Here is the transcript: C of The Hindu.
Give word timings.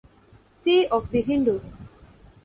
C 0.55 0.87
of 0.87 1.11
The 1.11 1.21
Hindu. 1.21 1.59